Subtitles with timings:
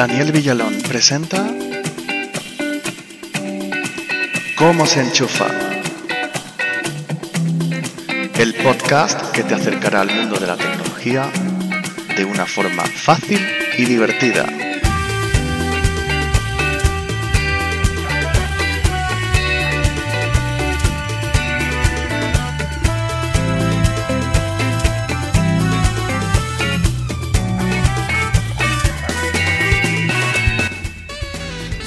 [0.00, 1.46] Daniel Villalón presenta
[4.56, 5.44] ¿Cómo se enchufa?
[8.38, 11.30] El podcast que te acercará al mundo de la tecnología
[12.16, 14.69] de una forma fácil y divertida.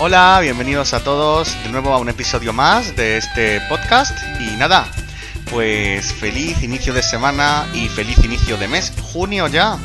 [0.05, 4.11] Hola, bienvenidos a todos de nuevo a un episodio más de este podcast.
[4.41, 4.85] Y nada,
[5.49, 9.77] pues feliz inicio de semana y feliz inicio de mes, junio ya.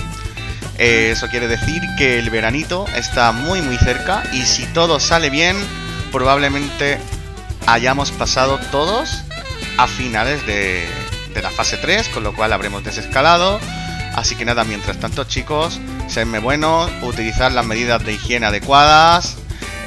[0.77, 5.31] Eh, eso quiere decir que el veranito está muy muy cerca y si todo sale
[5.31, 5.57] bien,
[6.11, 6.99] probablemente
[7.69, 9.23] hayamos pasado todos
[9.77, 10.85] a finales de,
[11.33, 13.61] de la fase 3, con lo cual habremos desescalado.
[14.17, 15.79] Así que nada, mientras tanto chicos,
[16.09, 19.38] sedme buenos, utilizar las medidas de higiene adecuadas,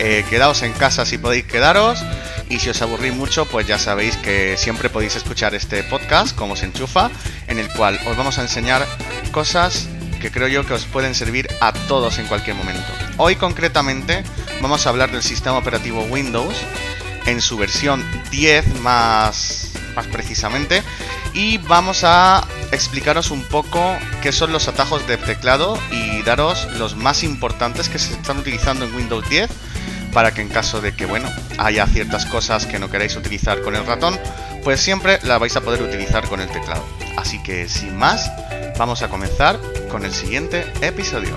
[0.03, 2.03] eh, quedaos en casa si podéis quedaros.
[2.49, 6.55] Y si os aburrís mucho, pues ya sabéis que siempre podéis escuchar este podcast, como
[6.55, 7.11] se enchufa,
[7.47, 8.85] en el cual os vamos a enseñar
[9.31, 9.87] cosas
[10.19, 12.91] que creo yo que os pueden servir a todos en cualquier momento.
[13.17, 14.23] Hoy concretamente
[14.59, 16.55] vamos a hablar del sistema operativo Windows
[17.27, 20.81] en su versión 10 más, más precisamente
[21.33, 26.95] y vamos a explicaros un poco qué son los atajos de teclado y daros los
[26.95, 29.49] más importantes que se están utilizando en Windows 10
[30.13, 33.75] para que en caso de que, bueno, haya ciertas cosas que no queráis utilizar con
[33.75, 34.19] el ratón,
[34.63, 36.85] pues siempre la vais a poder utilizar con el teclado.
[37.17, 38.31] Así que sin más,
[38.77, 41.35] vamos a comenzar con el siguiente episodio.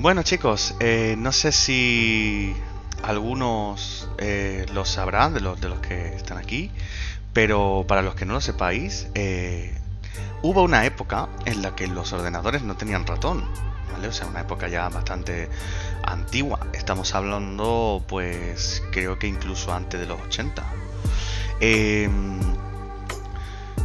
[0.00, 2.54] Bueno chicos, eh, no sé si
[3.02, 6.70] algunos eh, lo sabrán de los, de los que están aquí,
[7.32, 9.77] pero para los que no lo sepáis, eh,
[10.42, 13.44] Hubo una época en la que los ordenadores no tenían ratón,
[13.92, 14.08] ¿vale?
[14.08, 15.48] O sea, una época ya bastante
[16.04, 16.60] antigua.
[16.72, 20.64] Estamos hablando, pues, creo que incluso antes de los 80.
[21.60, 22.38] Em,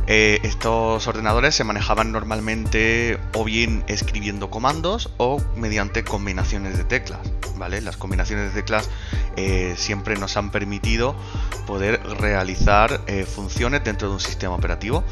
[0.06, 7.22] eh, estos ordenadores se manejaban normalmente o bien escribiendo comandos o mediante combinaciones de teclas.
[7.58, 7.82] ¿vale?
[7.82, 8.90] Las combinaciones de teclas
[9.38, 11.16] eh, siempre nos han permitido
[11.66, 15.04] poder realizar eh, funciones dentro de un sistema operativo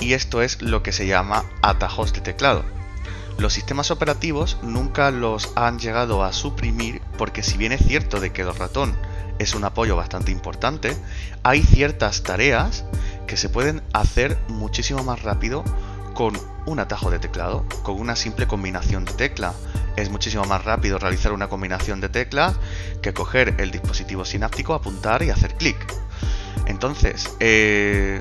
[0.00, 2.64] y esto es lo que se llama atajos de teclado.
[3.38, 8.32] Los sistemas operativos nunca los han llegado a suprimir porque si bien es cierto de
[8.32, 8.94] que el ratón
[9.38, 10.94] es un apoyo bastante importante,
[11.42, 12.84] hay ciertas tareas
[13.30, 15.62] que se pueden hacer muchísimo más rápido
[16.14, 16.36] con
[16.66, 19.54] un atajo de teclado, con una simple combinación de tecla.
[19.94, 22.56] Es muchísimo más rápido realizar una combinación de teclas
[23.02, 25.76] que coger el dispositivo sináptico, apuntar y hacer clic.
[26.66, 28.20] Entonces, eh,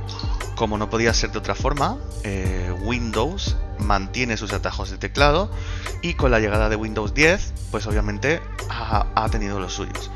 [0.55, 5.49] como no podía ser de otra forma, eh, Windows mantiene sus atajos de teclado
[6.03, 10.11] y con la llegada de Windows 10, pues obviamente ha, tenido los suyos.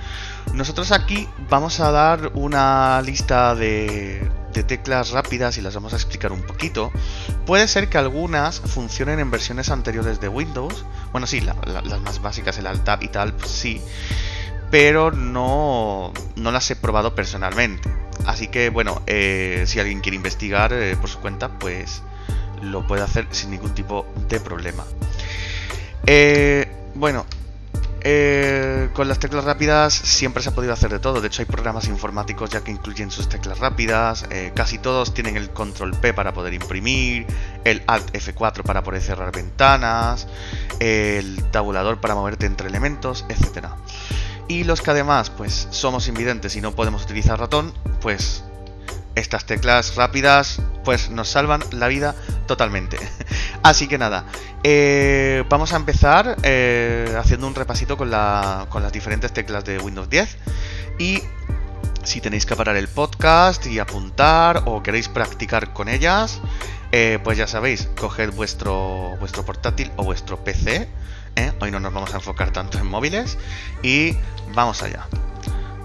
[0.54, 4.30] Nosotros aquí vamos a dar una lista de,
[4.62, 6.92] teclas rápidas y las vamos a explicar un poquito.
[7.48, 10.86] Puede ser que algunas funcionen en versiones anteriores de Windows.
[11.12, 13.82] Bueno, sí, las más básicas, el Alt Tab y tal, pues sí.
[14.70, 17.90] Pero no, no las he probado personalmente.
[18.26, 22.04] Así que bueno, eh, si alguien quiere investigar eh, por su cuenta, pues
[22.62, 24.86] lo puede hacer sin ningún tipo de problema.
[26.06, 27.26] Eh, bueno,
[28.94, 31.22] con las teclas rápidas siempre se ha podido hacer de todo.
[31.22, 34.26] De hecho, hay programas informáticos ya que incluyen sus teclas rápidas.
[34.54, 37.26] casi todos tienen el control P para poder imprimir,
[37.64, 40.28] el Alt F4 para poder cerrar ventanas,
[40.80, 43.78] el tabulador para moverte entre elementos, etcétera
[44.48, 48.44] y los que además pues somos invidentes y no podemos utilizar ratón, pues
[49.16, 52.16] estas teclas rápidas pues nos salvan la vida
[52.48, 52.98] totalmente.
[53.64, 54.26] Así que nada,
[54.62, 59.80] eh, vamos a empezar eh, haciendo un repasito con, la, con las diferentes teclas de
[59.80, 60.38] Windows 10
[61.00, 61.22] y
[62.04, 66.42] si tenéis que parar el podcast y apuntar o queréis practicar con ellas,
[66.92, 70.90] eh, pues ya sabéis, coged vuestro, vuestro portátil o vuestro PC.
[71.62, 73.38] Hoy no nos vamos a enfocar tanto en móviles
[73.82, 74.18] y
[74.54, 75.08] vamos allá.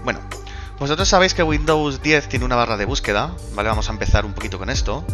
[0.03, 0.19] Bueno,
[0.79, 3.69] vosotros sabéis que Windows 10 tiene una barra de búsqueda, ¿vale?
[3.69, 5.05] Vamos a empezar un poquito con esto,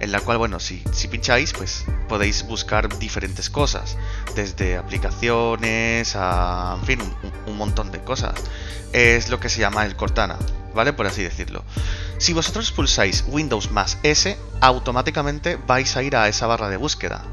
[0.00, 3.96] en la cual, bueno, si, pincháis, pues podéis buscar diferentes cosas,
[4.34, 8.34] desde aplicaciones a, en fin, un, un montón de cosas.
[8.92, 10.36] Es lo que se llama el Cortana,
[10.74, 10.92] ¿vale?
[10.92, 11.64] Por así decirlo.
[12.18, 17.24] Si vosotros pulsáis Windows más S, automáticamente vais a ir a esa barra de búsqueda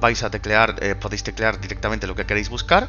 [0.00, 2.88] vais a teclear, eh, podéis teclear directamente lo que queréis buscar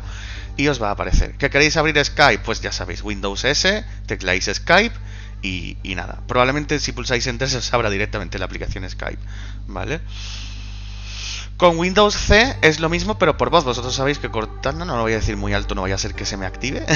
[0.56, 1.36] y os va a aparecer.
[1.38, 2.44] ¿Que queréis abrir Skype?
[2.44, 4.96] Pues ya sabéis, Windows S, tecleáis Skype
[5.42, 6.22] y, nada.
[6.28, 9.22] Probablemente si pulsáis Enter se os abra directamente la aplicación Skype,
[9.68, 10.02] ¿vale?
[11.58, 13.64] Con Windows C es lo mismo, pero por voz.
[13.64, 16.14] Vosotros sabéis que Cortana, no lo voy a decir muy alto, no vaya a ser
[16.14, 16.86] que se me active.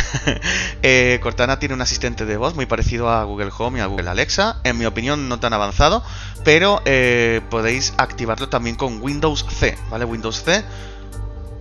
[0.84, 4.10] Eh, Cortana tiene un asistente de voz muy parecido a Google Home y a Google
[4.10, 4.60] Alexa.
[4.64, 6.04] En mi opinión, no tan avanzado,
[6.44, 10.06] pero eh, podéis activarlo también con Windows C, ¿vale?
[10.06, 10.64] Windows C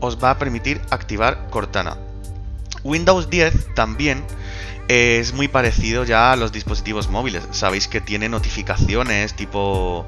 [0.01, 1.97] os va a permitir activar Cortana.
[2.83, 4.25] Windows 10 también
[4.91, 7.45] es muy parecido ya a los dispositivos móviles.
[7.53, 10.05] Sabéis que tiene notificaciones tipo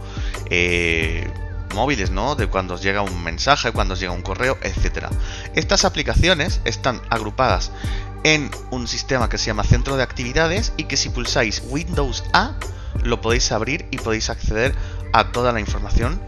[0.50, 1.31] eh,
[1.73, 2.34] móviles, ¿no?
[2.34, 5.06] De cuando os llega un mensaje, cuando os llega un correo, etc.
[5.55, 7.70] Estas aplicaciones están agrupadas
[8.25, 12.56] en un sistema que se llama centro de actividades y que si pulsáis Windows A
[13.05, 14.75] lo podéis abrir y podéis acceder
[15.12, 16.20] a toda la información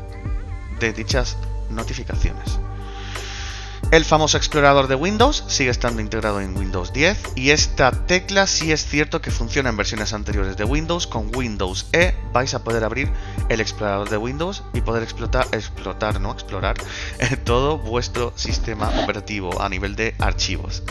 [0.79, 1.37] de dichas
[1.71, 2.61] notificaciones.
[3.91, 8.73] El famoso explorador de Windows sigue estando integrado en Windows 10 y esta tecla sí
[8.73, 11.07] es cierto que funciona en versiones anteriores de Windows.
[11.07, 13.11] Con Windows E vais a poder abrir
[13.49, 16.77] el explorador de Windows y poder explotar, explotar, no explorar
[17.45, 20.83] todo vuestro sistema operativo a nivel de archivos.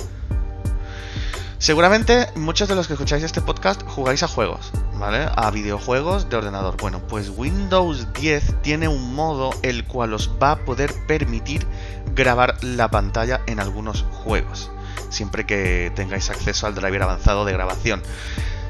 [1.57, 4.72] Seguramente muchos de los que escucháis este podcast jugáis a juegos,
[5.06, 6.78] A videojuegos de ordenador.
[6.78, 11.68] Bueno, pues Windows 10 tiene un modo el cual os va a poder permitir
[12.16, 14.72] grabar la pantalla en algunos juegos,
[15.10, 18.02] siempre que tengáis acceso al driver avanzado de grabación.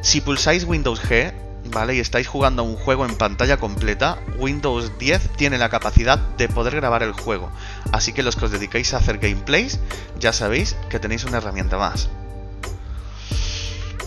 [0.02, 1.34] Si pulsáis Windows G,
[1.72, 1.94] ¿vale?
[1.94, 6.50] Y estáis jugando a un juego en pantalla completa, Windows 10 tiene la capacidad de
[6.50, 7.52] poder grabar el juego.
[7.92, 9.80] Así que los que os dedicáis a hacer gameplays,
[10.20, 12.10] ya sabéis que tenéis una herramienta más.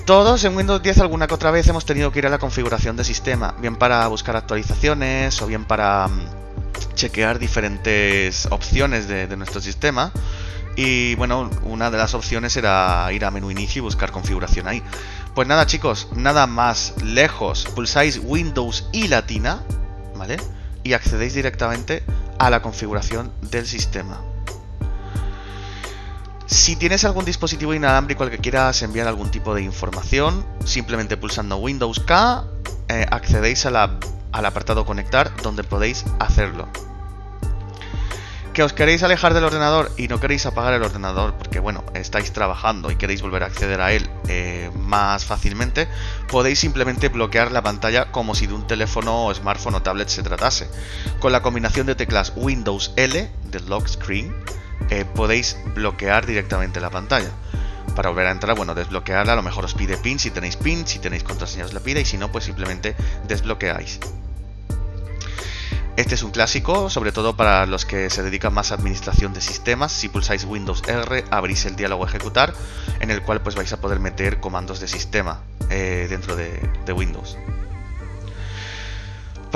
[0.07, 2.97] Todos en Windows 10 alguna que otra vez hemos tenido que ir a la configuración
[2.97, 9.61] de sistema, bien para buscar actualizaciones o bien para mm, chequear diferentes opciones de, nuestro
[9.61, 10.13] sistema.
[10.77, 14.81] Y bueno, una de las opciones era ir a menú inicio y buscar configuración ahí.
[15.35, 19.65] Pues nada chicos, nada más lejos, pulsáis Windows y latina,
[20.15, 20.37] ¿vale?
[20.85, 22.05] Y accedéis directamente
[22.39, 24.21] a la configuración del sistema.
[26.47, 31.57] Si tienes algún dispositivo inalámbrico al que quieras enviar algún tipo de información, simplemente pulsando
[31.57, 32.45] Windows K
[32.89, 33.77] eh, accedéis al
[34.33, 36.69] apartado conectar donde podéis hacerlo.
[38.53, 42.33] Que os queréis alejar del ordenador y no queréis apagar el ordenador porque bueno, estáis
[42.33, 45.89] trabajando y queréis volver a acceder a él eh, más fácilmente,
[46.29, 50.71] podéis simplemente bloquear la pantalla como si de un teléfono, smartphone o tablet se tratase.
[51.19, 54.33] Con la combinación de teclas Windows L del lock screen
[54.91, 57.31] eh, podéis bloquear directamente la pantalla.
[57.95, 60.87] Para volver a entrar, bueno, desbloquearla, a lo mejor os pide PIN, si tenéis PIN,
[60.87, 62.95] si tenéis contraseñas la pide y si no, pues simplemente
[63.27, 64.01] desbloqueáis.
[65.97, 69.41] Este es un clásico, sobre todo para los que se dedican más a administración de
[69.41, 69.93] sistemas.
[69.93, 72.53] Si pulsáis Windows R, abrís el diálogo ejecutar,
[73.01, 75.41] en el cual pues vais a poder meter comandos de sistema
[75.71, 77.39] eh, dentro de Windows.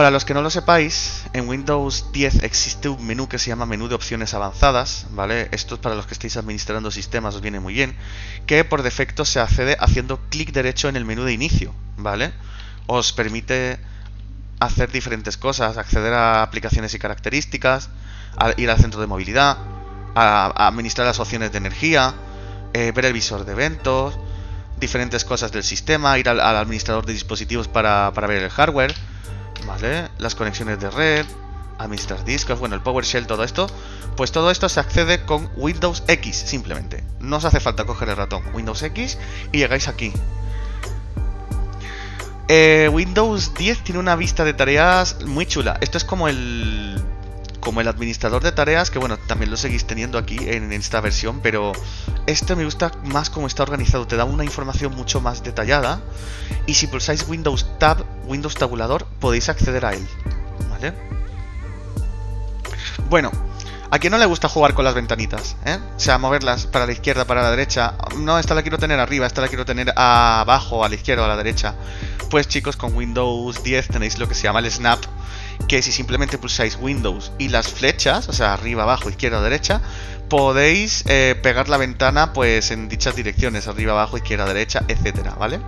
[0.01, 3.67] Para los que no lo sepáis, en Windows 10 existe un menú que se llama
[3.67, 5.49] menú de opciones avanzadas, ¿vale?
[5.53, 7.95] Esto es para los que estéis administrando sistemas, os viene muy bien,
[8.47, 12.33] que por defecto se accede haciendo clic derecho en el menú de inicio, ¿vale?
[12.87, 13.79] Os permite
[14.59, 17.91] hacer diferentes cosas, acceder a aplicaciones y características,
[18.57, 19.59] ir al centro de movilidad,
[20.15, 22.15] a, administrar las opciones de energía,
[22.73, 24.19] eh, ver el visor de eventos,
[24.79, 28.95] diferentes cosas del sistema, ir al, administrador de dispositivos para, para ver el hardware
[30.19, 31.27] las conexiones de red,
[31.79, 33.69] administrar discos, bueno, el PowerShell, todo esto.
[34.17, 37.03] Pues todo esto se accede con Windows X, simplemente.
[37.21, 38.43] No os hace falta coger el ratón.
[38.53, 39.19] Windows X
[39.53, 40.13] y llegáis aquí.
[42.49, 45.79] Eh, Windows 10 tiene una vista de tareas muy chula.
[45.81, 47.01] Esto es como el
[47.61, 51.41] como el administrador de tareas, que bueno, también lo seguís teniendo aquí en esta versión,
[51.41, 51.73] pero
[52.27, 56.01] este me gusta más como está organizado, te da una información mucho más detallada
[56.67, 60.07] y si pulsáis Windows Tab, Windows Tabulador, podéis acceder a él.
[60.71, 60.95] ¿Vale?
[63.09, 63.31] Bueno,
[63.93, 65.57] ¿A quién no le gusta jugar con las ventanitas?
[65.67, 65.77] ¿eh?
[65.97, 67.95] O sea, moverlas para la izquierda, para la derecha.
[68.19, 71.25] No, esta la quiero tener arriba, esta la quiero tener abajo, a la izquierda o
[71.25, 71.75] a la derecha.
[72.31, 75.01] Pues chicos, con Windows 10 tenéis lo que se llama el Snap,
[75.69, 79.81] que si simplemente pulsáis Windows y las flechas, o sea, arriba, abajo, izquierda derecha,
[80.29, 85.61] podéis eh, pegar la ventana pues en dichas direcciones, arriba, abajo, izquierda, derecha, etcétera, ¿vale?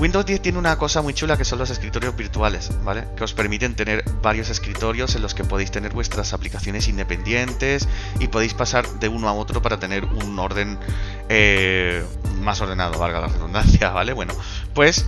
[0.00, 3.04] Windows 10 tiene una cosa muy chula que son los escritorios virtuales, ¿vale?
[3.16, 7.86] Que os permiten tener varios escritorios en los que podéis tener vuestras aplicaciones independientes
[8.18, 10.78] y podéis pasar de uno a otro para tener un orden
[11.28, 12.02] eh,
[12.40, 14.14] más ordenado, valga la redundancia, ¿vale?
[14.14, 14.32] Bueno,
[14.72, 15.04] pues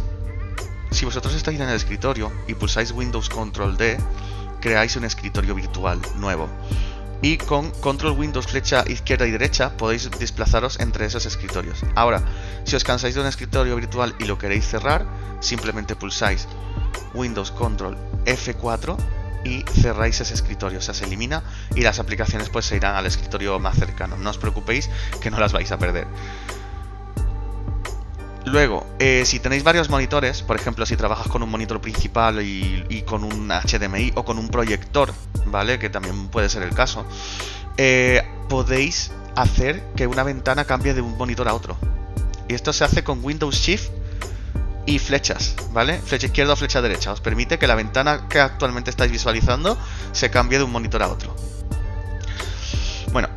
[0.92, 3.99] si vosotros estáis en el escritorio y pulsáis Windows Control D,
[4.61, 6.49] creáis un escritorio virtual nuevo.
[7.25, 11.84] y con control Windows flecha izquierda y derecha podéis desplazaros entre esos escritorios.
[11.94, 12.20] Ahora,
[12.64, 15.06] si os cansáis de un escritorio virtual y lo queréis cerrar,
[15.38, 16.49] simplemente pulsáis
[17.14, 18.96] Windows Control F4
[19.44, 21.44] y cerráis ese escritorio, o sea, se elimina
[21.76, 24.16] y las aplicaciones pues se irán al escritorio más cercano.
[24.16, 26.08] No os preocupéis que no las vais a perder.
[28.44, 33.02] Luego, eh, si tenéis varios monitores, por ejemplo, si trabajas con un monitor principal y,
[33.06, 35.12] con un HDMI o con un proyector,
[35.46, 35.78] ¿vale?
[35.78, 37.06] Que también puede ser el caso,
[37.76, 41.76] eh, podéis hacer que una ventana cambie de un monitor a otro.
[42.49, 43.90] Y esto se hace con Windows Shift
[44.87, 45.99] y flechas, ¿vale?
[46.00, 47.12] Flecha izquierda o flecha derecha.
[47.12, 49.78] Os permite que la ventana que actualmente estáis visualizando
[50.11, 51.34] se cambie de un monitor a otro.
[53.12, 53.28] Bueno,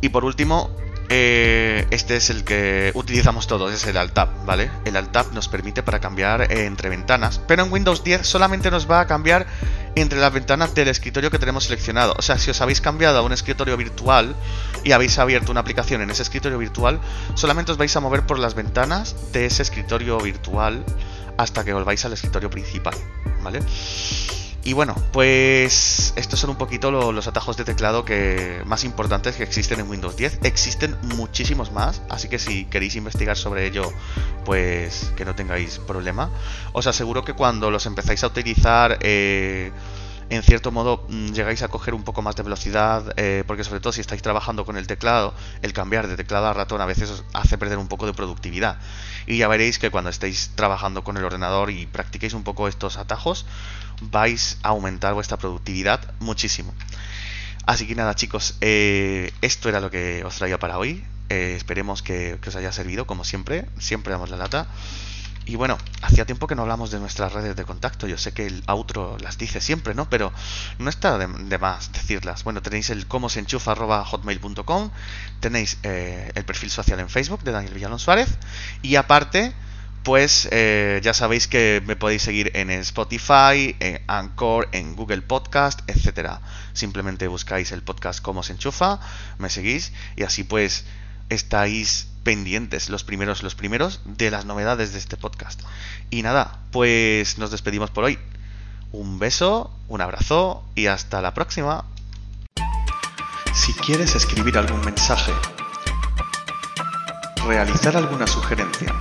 [0.00, 0.70] y por último,
[1.12, 4.70] eh, este es el que utilizamos todos, es el Alt-Tab, ¿vale?
[4.84, 8.88] El Alt-Tab nos permite para cambiar eh, entre ventanas, pero en Windows 10 solamente nos
[8.88, 9.48] va a cambiar
[9.96, 12.14] entre las ventanas del escritorio que tenemos seleccionado.
[12.16, 14.36] O sea, si os habéis cambiado a un escritorio virtual
[14.84, 17.00] y habéis abierto una aplicación en ese escritorio virtual,
[17.34, 20.84] solamente os vais a mover por las ventanas de ese escritorio virtual
[21.36, 22.94] hasta que volváis al escritorio principal,
[23.42, 23.60] ¿vale?
[24.62, 29.42] Y bueno, pues estos son un poquito los atajos de teclado que más importantes que
[29.42, 30.40] existen en Windows 10.
[30.42, 33.90] Existen muchísimos más, así que si queréis investigar sobre ello,
[34.44, 36.30] pues que no tengáis problema.
[36.72, 39.72] Os aseguro que cuando los empezáis a utilizar, eh,
[40.30, 43.80] en cierto modo mm, llegáis a coger un poco más de velocidad, eh, porque sobre
[43.80, 47.10] todo si estáis trabajando con el teclado, el cambiar de teclado a ratón a veces
[47.10, 48.78] os hace perder un poco de productividad.
[49.26, 52.96] Y ya veréis que cuando estéis trabajando con el ordenador y practiquéis un poco estos
[52.96, 53.44] atajos,
[54.00, 56.72] vais a aumentar vuestra productividad muchísimo.
[57.66, 61.04] Así que nada chicos, eh, esto era lo que os traía para hoy.
[61.28, 63.66] Eh, esperemos que, os haya servido, como siempre.
[63.78, 64.66] Siempre damos la lata.
[65.50, 68.06] Y bueno, hacía tiempo que no hablamos de nuestras redes de contacto.
[68.06, 70.08] Yo sé que el outro las dice siempre, ¿no?
[70.08, 70.32] Pero
[70.78, 71.26] no está de,
[71.58, 72.44] más decirlas.
[72.44, 74.90] Bueno, tenéis el como se enchufa hotmail.com,
[75.40, 78.28] tenéis eh, el perfil social en Facebook de Daniel Villalón Suárez
[78.80, 79.52] y aparte
[80.04, 85.80] pues eh, ya sabéis que me podéis seguir en Spotify, en Anchor, en Google Podcast,
[85.88, 86.42] etcétera.
[86.74, 89.00] Simplemente buscáis el podcast Cómo se enchufa,
[89.38, 90.84] me seguís y así pues
[91.28, 95.60] estáis pendientes los primeros los primeros de las novedades de este podcast.
[96.10, 98.18] Y nada, pues nos despedimos por hoy.
[98.92, 101.84] Un beso, un abrazo y hasta la próxima.
[103.54, 105.32] Si quieres escribir algún mensaje,
[107.46, 108.94] realizar alguna sugerencia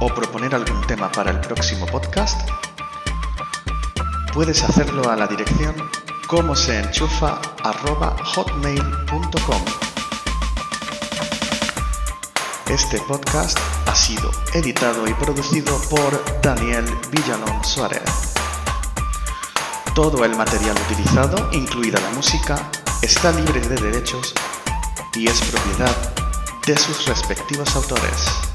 [0.00, 2.48] o proponer algún tema para el próximo podcast,
[4.32, 5.74] puedes hacerlo a la dirección
[6.26, 7.40] como se enchufa
[8.24, 9.99] hotmail.com.
[12.70, 18.00] Este podcast ha sido editado y producido por Daniel Villalón Suárez.
[19.92, 22.70] Todo el material utilizado, incluida la música,
[23.02, 24.32] está libre de derechos
[25.16, 26.14] y es propiedad
[26.64, 28.49] de sus respectivos autores.